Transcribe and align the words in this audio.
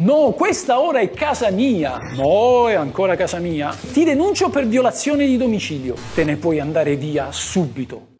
No, 0.00 0.32
questa 0.32 0.80
ora 0.80 0.98
è 0.98 1.08
casa 1.10 1.50
mia. 1.50 1.98
No, 2.16 2.68
è 2.68 2.74
ancora 2.74 3.14
casa 3.14 3.38
mia. 3.38 3.72
Ti 3.72 4.02
denuncio 4.02 4.50
per 4.50 4.66
violazione 4.66 5.24
di 5.24 5.36
domicilio. 5.36 5.94
Te 6.16 6.24
ne 6.24 6.36
puoi 6.36 6.58
andare 6.58 6.96
via 6.96 7.30
subito. 7.30 8.16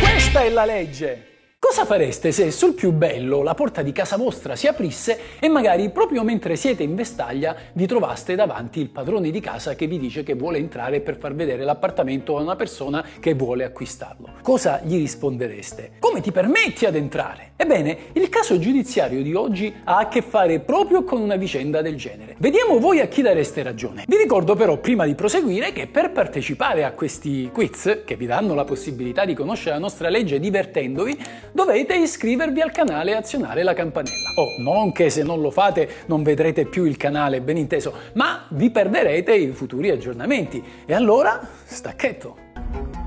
Questa 0.00 0.42
è 0.42 0.48
la 0.50 0.64
legge. 0.64 1.37
Cosa 1.60 1.84
fareste 1.84 2.30
se 2.30 2.52
sul 2.52 2.74
più 2.74 2.92
bello 2.92 3.42
la 3.42 3.54
porta 3.54 3.82
di 3.82 3.90
casa 3.90 4.16
vostra 4.16 4.54
si 4.54 4.68
aprisse 4.68 5.18
e 5.40 5.48
magari 5.48 5.90
proprio 5.90 6.22
mentre 6.22 6.54
siete 6.54 6.84
in 6.84 6.94
vestaglia 6.94 7.56
vi 7.72 7.84
trovaste 7.84 8.36
davanti 8.36 8.78
il 8.78 8.90
padrone 8.90 9.32
di 9.32 9.40
casa 9.40 9.74
che 9.74 9.88
vi 9.88 9.98
dice 9.98 10.22
che 10.22 10.34
vuole 10.34 10.58
entrare 10.58 11.00
per 11.00 11.18
far 11.18 11.34
vedere 11.34 11.64
l'appartamento 11.64 12.38
a 12.38 12.42
una 12.42 12.54
persona 12.54 13.04
che 13.18 13.34
vuole 13.34 13.64
acquistarlo? 13.64 14.34
Cosa 14.40 14.80
gli 14.84 14.98
rispondereste? 14.98 15.94
Come 15.98 16.20
ti 16.20 16.30
permetti 16.30 16.86
ad 16.86 16.94
entrare? 16.94 17.48
Ebbene, 17.56 17.98
il 18.12 18.28
caso 18.28 18.60
giudiziario 18.60 19.20
di 19.20 19.34
oggi 19.34 19.74
ha 19.82 19.98
a 19.98 20.06
che 20.06 20.22
fare 20.22 20.60
proprio 20.60 21.02
con 21.02 21.20
una 21.20 21.34
vicenda 21.34 21.82
del 21.82 21.96
genere. 21.96 22.36
Vediamo 22.38 22.78
voi 22.78 23.00
a 23.00 23.08
chi 23.08 23.20
dareste 23.20 23.64
ragione. 23.64 24.04
Vi 24.06 24.16
ricordo 24.16 24.54
però 24.54 24.76
prima 24.76 25.04
di 25.06 25.16
proseguire 25.16 25.72
che 25.72 25.88
per 25.88 26.12
partecipare 26.12 26.84
a 26.84 26.92
questi 26.92 27.50
quiz, 27.52 28.02
che 28.04 28.14
vi 28.14 28.26
danno 28.26 28.54
la 28.54 28.62
possibilità 28.62 29.24
di 29.24 29.34
conoscere 29.34 29.72
la 29.72 29.80
nostra 29.80 30.08
legge 30.08 30.38
divertendovi, 30.38 31.18
dovete 31.52 31.94
iscrivervi 31.96 32.60
al 32.60 32.70
canale 32.70 33.12
e 33.12 33.14
azionare 33.14 33.62
la 33.62 33.74
campanella. 33.74 34.30
Oh, 34.36 34.62
non 34.62 34.92
che 34.92 35.10
se 35.10 35.22
non 35.22 35.40
lo 35.40 35.50
fate 35.50 35.88
non 36.06 36.22
vedrete 36.22 36.64
più 36.64 36.84
il 36.84 36.96
canale, 36.96 37.40
ben 37.40 37.56
inteso, 37.56 37.92
ma 38.14 38.46
vi 38.50 38.70
perderete 38.70 39.34
i 39.34 39.52
futuri 39.52 39.90
aggiornamenti. 39.90 40.62
E 40.86 40.94
allora, 40.94 41.40
stacchetto! 41.64 42.97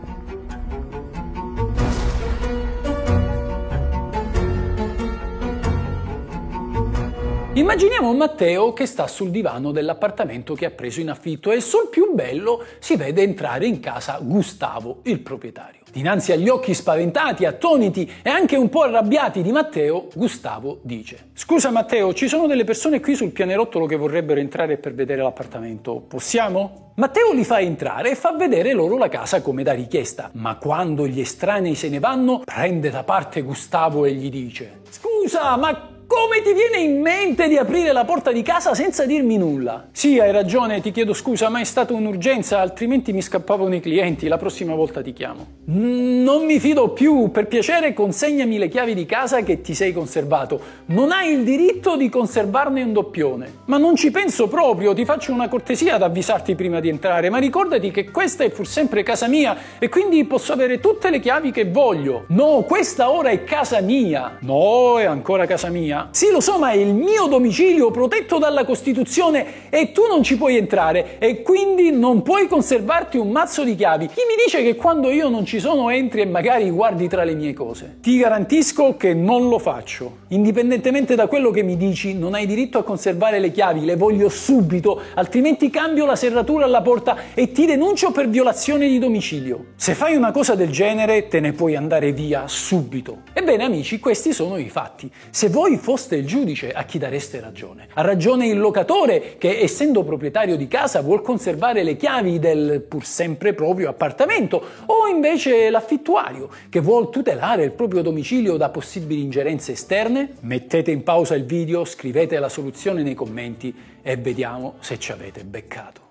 Immaginiamo 7.54 8.14
Matteo 8.14 8.72
che 8.72 8.86
sta 8.86 9.08
sul 9.08 9.30
divano 9.30 9.74
dell'appartamento 9.74 10.54
che 10.54 10.66
ha 10.66 10.72
preso 10.72 11.02
in 11.02 11.10
affitto 11.10 11.52
e 11.52 11.60
sul 11.60 11.90
più 11.90 12.14
bello 12.14 12.64
si 12.80 12.96
vede 12.96 13.24
entrare 13.24 13.66
in 13.66 13.82
casa 13.82 14.20
Gustavo, 14.22 15.00
il 15.04 15.20
proprietario. 15.20 15.82
Dinanzi 15.92 16.32
agli 16.32 16.48
occhi 16.48 16.74
spaventati, 16.74 17.44
attoniti 17.44 18.10
e 18.24 18.30
anche 18.30 18.56
un 18.56 18.70
po' 18.70 18.84
arrabbiati 18.84 19.42
di 19.42 19.52
Matteo, 19.52 20.08
Gustavo 20.16 20.80
dice: 20.84 21.32
Scusa 21.34 21.72
Matteo, 21.72 22.14
ci 22.14 22.30
sono 22.30 22.48
delle 22.48 22.64
persone 22.64 23.02
qui 23.02 23.16
sul 23.16 23.32
pianerottolo 23.32 23.86
che 23.86 23.98
vorrebbero 23.98 24.40
entrare 24.40 24.78
per 24.78 24.94
vedere 24.94 25.22
l'appartamento. 25.22 26.00
Possiamo? 26.08 26.94
Matteo 26.96 27.34
li 27.34 27.44
fa 27.44 27.60
entrare 27.60 28.12
e 28.12 28.16
fa 28.16 28.32
vedere 28.32 28.72
loro 28.72 28.98
la 28.98 29.10
casa 29.10 29.42
come 29.42 29.64
da 29.64 29.74
richiesta, 29.74 30.30
ma 30.36 30.56
quando 30.56 31.06
gli 31.06 31.20
estranei 31.20 31.76
se 31.76 31.90
ne 31.90 32.00
vanno, 32.00 32.44
prende 32.46 32.90
da 32.90 33.04
parte 33.04 33.42
Gustavo 33.42 34.06
e 34.06 34.14
gli 34.14 34.30
dice: 34.30 34.80
Scusa, 34.90 35.58
ma 35.58 35.91
come 36.22 36.44
ti 36.44 36.54
viene 36.54 36.78
in 36.78 37.02
mente 37.02 37.48
di 37.48 37.58
aprire 37.58 37.92
la 37.92 38.06
porta 38.06 38.32
di 38.32 38.44
casa 38.44 38.76
senza 38.76 39.08
dirmi 39.08 39.38
nulla? 39.38 39.88
Sì, 39.92 40.20
hai 40.20 40.32
ragione, 40.32 40.80
ti 40.80 40.92
chiedo 40.92 41.14
scusa, 41.14 41.50
ma 41.50 41.60
è 41.60 41.64
stata 41.64 41.94
un'urgenza, 41.94 42.60
altrimenti 42.60 43.12
mi 43.12 43.24
scappavano 43.24 43.74
i 43.74 43.80
clienti, 43.80 44.28
la 44.28 44.38
prossima 44.38 44.76
volta 44.76 45.02
ti 45.02 45.14
chiamo. 45.14 45.48
Non 45.66 46.46
mi 46.46 46.60
fido 46.60 46.90
più, 46.90 47.32
per 47.32 47.48
piacere 47.48 47.94
consegnami 47.94 48.60
le 48.60 48.68
chiavi 48.68 48.94
di 48.94 49.08
casa 49.08 49.42
che 49.42 49.62
ti 49.62 49.74
sei 49.74 49.94
conservato. 49.94 50.62
Non 50.88 51.12
hai 51.12 51.32
il 51.34 51.44
diritto 51.44 51.98
di 51.98 52.08
conservarne 52.08 52.84
un 52.84 52.94
doppione. 52.94 53.54
Ma 53.66 53.78
non 53.78 53.96
ci 53.96 54.12
penso 54.12 54.48
proprio, 54.48 54.94
ti 54.94 55.06
faccio 55.06 55.34
una 55.34 55.48
cortesia 55.48 55.96
ad 55.96 56.04
avvisarti 56.04 56.54
prima 56.54 56.80
di 56.80 56.90
entrare, 56.90 57.32
ma 57.32 57.40
ricordati 57.40 57.90
che 57.90 58.12
questa 58.12 58.44
è 58.44 58.52
pur 58.52 58.68
sempre 58.68 59.02
casa 59.02 59.28
mia 59.28 59.58
e 59.80 59.90
quindi 59.90 60.24
posso 60.26 60.54
avere 60.54 60.80
tutte 60.80 61.10
le 61.10 61.20
chiavi 61.20 61.50
che 61.50 61.66
voglio. 61.66 62.26
No, 62.28 62.64
questa 62.68 63.10
ora 63.10 63.30
è 63.30 63.44
casa 63.44 63.82
mia. 63.82 64.38
No, 64.42 65.00
è 65.00 65.06
ancora 65.06 65.48
casa 65.48 65.70
mia. 65.70 66.10
Sì, 66.12 66.30
lo 66.30 66.42
so, 66.42 66.58
ma 66.58 66.72
è 66.72 66.76
il 66.76 66.94
mio 66.94 67.28
domicilio 67.28 67.90
protetto 67.90 68.38
dalla 68.38 68.66
Costituzione 68.66 69.70
e 69.70 69.94
tu 69.94 70.08
non 70.08 70.24
ci 70.24 70.36
puoi 70.36 70.58
entrare 70.58 71.18
e 71.20 71.42
quindi 71.42 71.90
non 71.90 72.22
puoi 72.22 72.50
conservarti 72.50 73.18
un 73.18 73.32
mazzo 73.32 73.64
di 73.64 73.76
chiavi. 73.76 74.08
Chi 74.08 74.20
mi 74.28 74.36
dice 74.44 74.62
che 74.62 74.76
quando 74.76 75.10
io 75.10 75.30
non 75.30 75.46
ci 75.46 75.62
sono 75.62 75.90
entri 75.90 76.20
e 76.20 76.26
magari 76.26 76.70
guardi 76.70 77.08
tra 77.08 77.24
le 77.24 77.34
mie 77.34 77.54
cose? 77.54 78.00
Ti 78.02 78.18
garantisco 78.18 78.98
che 78.98 79.14
non 79.14 79.48
lo 79.48 79.58
faccio. 79.58 80.18
Indipendentemente 80.28 81.16
da 81.16 81.28
quello 81.28 81.50
che 81.50 81.64
mi 81.64 81.78
dici, 81.78 82.14
non 82.14 82.34
hai 82.34 82.46
diritto 82.46 82.78
a 82.78 82.84
conservare 82.84 83.40
le 83.40 83.50
chiavi, 83.50 83.86
le 83.86 83.96
voglio 83.96 84.28
subito, 84.28 85.00
altrimenti 85.14 85.70
cambio 85.70 86.06
la 86.06 86.18
serratura 86.18 86.66
alla 86.66 86.82
porta 86.82 87.16
e 87.34 87.54
ti 87.54 87.66
denuncio 87.66 88.12
per 88.12 88.28
violazione 88.28 88.90
di 88.90 89.00
domicilio. 89.00 89.68
Se 89.78 89.96
fai 89.96 90.18
una 90.18 90.32
cosa 90.32 90.56
del 90.56 90.72
genere, 90.72 91.30
te 91.30 91.40
ne 91.40 91.54
puoi 91.54 91.78
andare 91.78 92.12
via 92.12 92.44
subito. 92.48 93.20
Ebbene 93.32 93.64
amici, 93.64 93.98
questi 94.02 94.34
sono 94.34 94.58
i 94.58 94.68
fatti. 94.68 95.10
Se 95.30 95.48
voi 95.48 95.78
foste 95.78 96.00
il 96.16 96.26
giudice, 96.26 96.72
a 96.72 96.84
chi 96.84 96.98
dareste 96.98 97.40
ragione? 97.40 97.88
Ha 97.94 98.02
ragione 98.02 98.48
il 98.48 98.60
locatore 98.60 99.36
che, 99.38 99.60
essendo 99.60 100.04
proprietario 100.04 100.56
di 100.56 100.68
casa, 100.68 101.02
vuol 101.02 101.22
conservare 101.22 101.84
le 101.84 101.96
chiavi 101.96 102.40
del 102.40 102.82
pur 102.88 103.06
sempre 103.06 103.54
proprio 103.54 103.90
appartamento, 103.90 104.64
o 104.86 105.08
invece 105.08 105.70
l'affittuario 105.70 106.50
che 106.70 106.80
vuol 106.80 107.10
tutelare 107.10 107.64
il 107.64 107.72
proprio 107.72 108.02
domicilio 108.02 108.58
da 108.58 108.70
possibili 108.70 109.22
ingerenze 109.22 109.74
esterne? 109.74 110.34
Mettete 110.42 110.92
in 110.92 111.04
pausa 111.04 111.36
il 111.36 111.46
video, 111.46 111.86
scrivete 111.86 112.40
la 112.40 112.50
soluzione 112.50 113.04
nei 113.04 113.16
commenti 113.16 113.74
e 114.02 114.18
vediamo 114.18 114.76
se 114.80 114.98
ci 115.00 115.12
avete 115.12 115.44
beccato. 115.44 116.11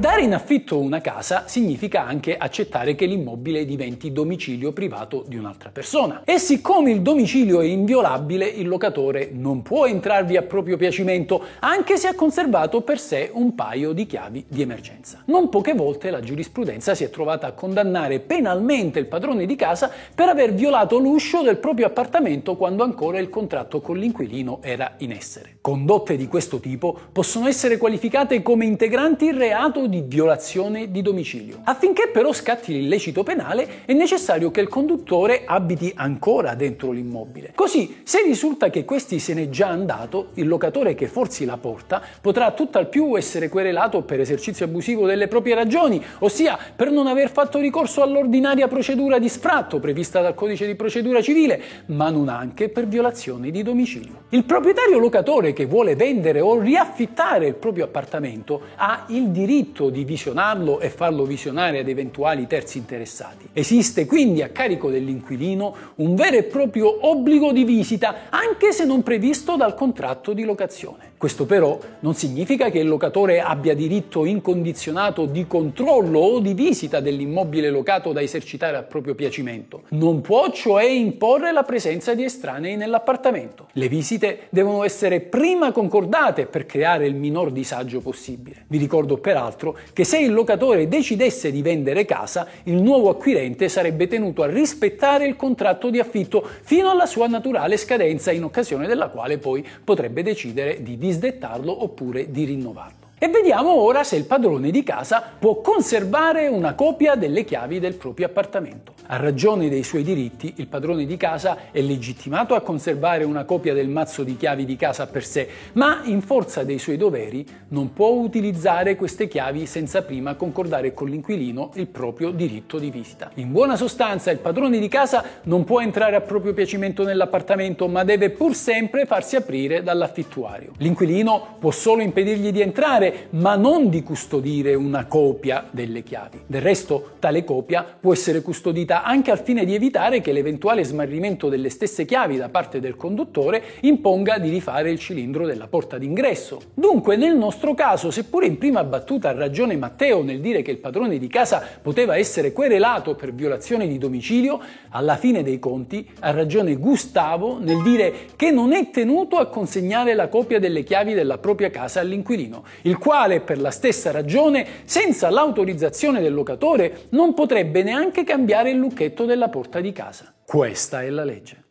Dare 0.00 0.22
in 0.22 0.32
affitto 0.32 0.78
una 0.78 1.02
casa 1.02 1.44
significa 1.46 2.06
anche 2.06 2.34
accettare 2.34 2.94
che 2.94 3.04
l'immobile 3.04 3.66
diventi 3.66 4.12
domicilio 4.12 4.72
privato 4.72 5.26
di 5.28 5.36
un'altra 5.36 5.68
persona. 5.68 6.22
E 6.24 6.38
siccome 6.38 6.90
il 6.90 7.02
domicilio 7.02 7.60
è 7.60 7.66
inviolabile, 7.66 8.46
il 8.46 8.66
locatore 8.66 9.28
non 9.30 9.60
può 9.60 9.84
entrarvi 9.84 10.38
a 10.38 10.42
proprio 10.42 10.78
piacimento, 10.78 11.44
anche 11.58 11.98
se 11.98 12.08
ha 12.08 12.14
conservato 12.14 12.80
per 12.80 12.98
sé 12.98 13.28
un 13.34 13.54
paio 13.54 13.92
di 13.92 14.06
chiavi 14.06 14.46
di 14.48 14.62
emergenza. 14.62 15.22
Non 15.26 15.50
poche 15.50 15.74
volte 15.74 16.08
la 16.08 16.20
giurisprudenza 16.20 16.94
si 16.94 17.04
è 17.04 17.10
trovata 17.10 17.48
a 17.48 17.52
condannare 17.52 18.20
penalmente 18.20 18.98
il 18.98 19.06
padrone 19.06 19.44
di 19.44 19.54
casa 19.54 19.90
per 20.14 20.30
aver 20.30 20.54
violato 20.54 20.96
l'uscio 20.96 21.42
del 21.42 21.58
proprio 21.58 21.84
appartamento 21.84 22.56
quando 22.56 22.84
ancora 22.84 23.18
il 23.18 23.28
contratto 23.28 23.82
con 23.82 23.98
l'inquilino 23.98 24.60
era 24.62 24.94
in 25.00 25.12
essere. 25.12 25.58
Condotte 25.60 26.16
di 26.16 26.26
questo 26.26 26.58
tipo 26.58 26.98
possono 27.12 27.48
essere 27.48 27.76
qualificate 27.76 28.40
come 28.40 28.64
integranti 28.64 29.26
il 29.26 29.34
reato 29.34 29.88
di 29.90 30.02
violazione 30.06 30.90
di 30.90 31.02
domicilio. 31.02 31.60
Affinché 31.64 32.08
però 32.10 32.32
scatti 32.32 32.72
l'illecito 32.72 33.22
penale 33.22 33.84
è 33.84 33.92
necessario 33.92 34.50
che 34.50 34.62
il 34.62 34.68
conduttore 34.68 35.42
abiti 35.44 35.92
ancora 35.94 36.54
dentro 36.54 36.92
l'immobile. 36.92 37.52
Così, 37.54 38.00
se 38.04 38.22
risulta 38.22 38.70
che 38.70 38.86
questi 38.86 39.18
se 39.18 39.34
n'è 39.34 39.50
già 39.50 39.68
andato, 39.68 40.28
il 40.34 40.48
locatore 40.48 40.94
che 40.94 41.08
forzi 41.08 41.44
la 41.44 41.58
porta 41.58 42.00
potrà 42.20 42.52
tutt'al 42.52 42.88
più 42.88 43.16
essere 43.16 43.48
querelato 43.48 44.02
per 44.02 44.20
esercizio 44.20 44.64
abusivo 44.64 45.06
delle 45.06 45.28
proprie 45.28 45.54
ragioni, 45.54 46.02
ossia 46.20 46.58
per 46.74 46.90
non 46.90 47.06
aver 47.06 47.30
fatto 47.30 47.58
ricorso 47.58 48.02
all'ordinaria 48.02 48.68
procedura 48.68 49.18
di 49.18 49.28
sfratto 49.28 49.80
prevista 49.80 50.20
dal 50.20 50.34
codice 50.34 50.66
di 50.66 50.76
procedura 50.76 51.20
civile, 51.20 51.60
ma 51.86 52.08
non 52.08 52.28
anche 52.28 52.68
per 52.68 52.86
violazione 52.86 53.50
di 53.50 53.62
domicilio. 53.62 54.22
Il 54.30 54.44
proprietario 54.44 54.98
locatore 54.98 55.52
che 55.52 55.66
vuole 55.66 55.96
vendere 55.96 56.40
o 56.40 56.58
riaffittare 56.58 57.46
il 57.46 57.54
proprio 57.54 57.84
appartamento 57.84 58.60
ha 58.76 59.06
il 59.08 59.28
diritto 59.30 59.79
diritto 59.80 59.88
di 59.88 60.04
visionarlo 60.04 60.80
e 60.80 60.90
farlo 60.90 61.24
visionare 61.24 61.78
ad 61.78 61.88
eventuali 61.88 62.46
terzi 62.46 62.76
interessati. 62.76 63.48
Esiste 63.54 64.04
quindi 64.04 64.42
a 64.42 64.50
carico 64.50 64.90
dell'inquilino 64.90 65.74
un 65.96 66.14
vero 66.14 66.36
e 66.36 66.42
proprio 66.42 67.08
obbligo 67.08 67.52
di 67.52 67.64
visita, 67.64 68.28
anche 68.28 68.72
se 68.72 68.84
non 68.84 69.02
previsto 69.02 69.56
dal 69.56 69.74
contratto 69.74 70.34
di 70.34 70.44
locazione. 70.44 71.09
Questo 71.20 71.44
però 71.44 71.78
non 71.98 72.14
significa 72.14 72.70
che 72.70 72.78
il 72.78 72.88
locatore 72.88 73.42
abbia 73.42 73.74
diritto 73.74 74.24
incondizionato 74.24 75.26
di 75.26 75.46
controllo 75.46 76.18
o 76.18 76.40
di 76.40 76.54
visita 76.54 77.00
dell'immobile 77.00 77.68
locato 77.68 78.12
da 78.12 78.22
esercitare 78.22 78.78
a 78.78 78.84
proprio 78.84 79.14
piacimento. 79.14 79.82
Non 79.90 80.22
può 80.22 80.50
cioè 80.50 80.84
imporre 80.84 81.52
la 81.52 81.62
presenza 81.62 82.14
di 82.14 82.24
estranei 82.24 82.74
nell'appartamento. 82.76 83.68
Le 83.72 83.88
visite 83.88 84.46
devono 84.48 84.82
essere 84.82 85.20
prima 85.20 85.72
concordate 85.72 86.46
per 86.46 86.64
creare 86.64 87.06
il 87.06 87.16
minor 87.16 87.52
disagio 87.52 88.00
possibile. 88.00 88.64
Vi 88.68 88.78
ricordo 88.78 89.18
peraltro 89.18 89.76
che 89.92 90.04
se 90.04 90.20
il 90.20 90.32
locatore 90.32 90.88
decidesse 90.88 91.52
di 91.52 91.60
vendere 91.60 92.06
casa, 92.06 92.46
il 92.62 92.80
nuovo 92.80 93.10
acquirente 93.10 93.68
sarebbe 93.68 94.06
tenuto 94.06 94.42
a 94.42 94.46
rispettare 94.46 95.26
il 95.26 95.36
contratto 95.36 95.90
di 95.90 95.98
affitto 95.98 96.42
fino 96.62 96.88
alla 96.88 97.04
sua 97.04 97.26
naturale 97.26 97.76
scadenza 97.76 98.30
in 98.30 98.44
occasione 98.44 98.86
della 98.86 99.08
quale 99.08 99.36
poi 99.36 99.62
potrebbe 99.84 100.22
decidere 100.22 100.82
di 100.82 100.96
disdettarlo 101.10 101.82
oppure 101.82 102.30
di 102.30 102.44
rinnovarlo. 102.44 102.99
E 103.22 103.28
vediamo 103.28 103.74
ora 103.74 104.02
se 104.02 104.16
il 104.16 104.24
padrone 104.24 104.70
di 104.70 104.82
casa 104.82 105.22
può 105.38 105.60
conservare 105.60 106.48
una 106.48 106.72
copia 106.72 107.16
delle 107.16 107.44
chiavi 107.44 107.78
del 107.78 107.92
proprio 107.92 108.24
appartamento. 108.24 108.94
A 109.12 109.16
ragione 109.16 109.68
dei 109.68 109.82
suoi 109.82 110.02
diritti, 110.04 110.54
il 110.56 110.68
padrone 110.68 111.04
di 111.04 111.18
casa 111.18 111.70
è 111.70 111.82
legittimato 111.82 112.54
a 112.54 112.62
conservare 112.62 113.24
una 113.24 113.44
copia 113.44 113.74
del 113.74 113.88
mazzo 113.88 114.22
di 114.22 114.36
chiavi 114.38 114.64
di 114.64 114.76
casa 114.76 115.06
per 115.06 115.24
sé, 115.24 115.48
ma 115.72 116.00
in 116.04 116.22
forza 116.22 116.62
dei 116.62 116.78
suoi 116.78 116.96
doveri 116.96 117.44
non 117.68 117.92
può 117.92 118.08
utilizzare 118.10 118.96
queste 118.96 119.28
chiavi 119.28 119.66
senza 119.66 120.00
prima 120.00 120.36
concordare 120.36 120.94
con 120.94 121.08
l'inquilino 121.08 121.72
il 121.74 121.88
proprio 121.88 122.30
diritto 122.30 122.78
di 122.78 122.90
visita. 122.90 123.32
In 123.34 123.52
buona 123.52 123.76
sostanza, 123.76 124.30
il 124.30 124.38
padrone 124.38 124.78
di 124.78 124.88
casa 124.88 125.24
non 125.42 125.64
può 125.64 125.80
entrare 125.80 126.16
a 126.16 126.20
proprio 126.22 126.54
piacimento 126.54 127.02
nell'appartamento, 127.02 127.86
ma 127.86 128.02
deve 128.02 128.30
pur 128.30 128.54
sempre 128.54 129.04
farsi 129.04 129.36
aprire 129.36 129.82
dall'affittuario. 129.82 130.70
L'inquilino 130.78 131.56
può 131.58 131.72
solo 131.72 132.00
impedirgli 132.00 132.52
di 132.52 132.60
entrare, 132.62 133.09
ma 133.30 133.56
non 133.56 133.88
di 133.88 134.02
custodire 134.02 134.74
una 134.74 135.06
copia 135.06 135.66
delle 135.70 136.02
chiavi. 136.02 136.42
Del 136.46 136.62
resto, 136.62 137.12
tale 137.18 137.44
copia 137.44 137.84
può 137.98 138.12
essere 138.12 138.42
custodita 138.42 139.02
anche 139.02 139.30
al 139.30 139.40
fine 139.40 139.64
di 139.64 139.74
evitare 139.74 140.20
che 140.20 140.32
l'eventuale 140.32 140.84
smarrimento 140.84 141.48
delle 141.48 141.70
stesse 141.70 142.04
chiavi 142.04 142.36
da 142.36 142.48
parte 142.48 142.80
del 142.80 142.96
conduttore 142.96 143.62
imponga 143.80 144.38
di 144.38 144.48
rifare 144.50 144.90
il 144.90 144.98
cilindro 144.98 145.46
della 145.46 145.66
porta 145.66 145.98
d'ingresso. 145.98 146.60
Dunque, 146.74 147.16
nel 147.16 147.36
nostro 147.36 147.74
caso, 147.74 148.10
seppure 148.10 148.46
in 148.46 148.58
prima 148.58 148.84
battuta 148.84 149.30
ha 149.30 149.32
ragione 149.32 149.76
Matteo 149.76 150.22
nel 150.22 150.40
dire 150.40 150.62
che 150.62 150.70
il 150.70 150.78
padrone 150.78 151.18
di 151.18 151.28
casa 151.28 151.62
poteva 151.80 152.16
essere 152.16 152.52
querelato 152.52 153.14
per 153.14 153.32
violazione 153.32 153.86
di 153.86 153.98
domicilio, 153.98 154.60
alla 154.90 155.16
fine 155.16 155.42
dei 155.42 155.58
conti 155.58 156.08
ha 156.20 156.30
ragione 156.30 156.76
Gustavo 156.76 157.58
nel 157.60 157.82
dire 157.82 158.12
che 158.36 158.50
non 158.50 158.72
è 158.72 158.90
tenuto 158.90 159.36
a 159.36 159.46
consegnare 159.46 160.14
la 160.14 160.28
copia 160.28 160.58
delle 160.58 160.82
chiavi 160.82 161.14
della 161.14 161.38
propria 161.38 161.70
casa 161.70 162.00
all'inquilino, 162.00 162.64
il 162.82 162.98
quale 163.00 163.40
per 163.40 163.60
la 163.60 163.72
stessa 163.72 164.12
ragione, 164.12 164.64
senza 164.84 165.28
l'autorizzazione 165.30 166.20
del 166.20 166.34
locatore, 166.34 167.06
non 167.10 167.34
potrebbe 167.34 167.82
neanche 167.82 168.22
cambiare 168.22 168.70
il 168.70 168.76
lucchetto 168.76 169.24
della 169.24 169.48
porta 169.48 169.80
di 169.80 169.90
casa. 169.90 170.32
Questa 170.46 171.02
è 171.02 171.10
la 171.10 171.24
legge. 171.24 171.64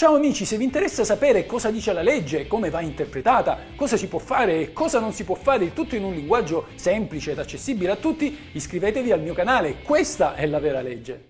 Ciao 0.00 0.14
amici, 0.14 0.46
se 0.46 0.56
vi 0.56 0.64
interessa 0.64 1.04
sapere 1.04 1.44
cosa 1.44 1.70
dice 1.70 1.92
la 1.92 2.00
legge, 2.00 2.46
come 2.46 2.70
va 2.70 2.80
interpretata, 2.80 3.58
cosa 3.76 3.98
si 3.98 4.08
può 4.08 4.18
fare 4.18 4.58
e 4.58 4.72
cosa 4.72 4.98
non 4.98 5.12
si 5.12 5.24
può 5.24 5.34
fare, 5.34 5.64
il 5.64 5.74
tutto 5.74 5.94
in 5.94 6.04
un 6.04 6.14
linguaggio 6.14 6.68
semplice 6.74 7.32
ed 7.32 7.38
accessibile 7.38 7.90
a 7.90 7.96
tutti, 7.96 8.34
iscrivetevi 8.52 9.12
al 9.12 9.20
mio 9.20 9.34
canale, 9.34 9.82
questa 9.82 10.36
è 10.36 10.46
la 10.46 10.58
vera 10.58 10.80
legge. 10.80 11.28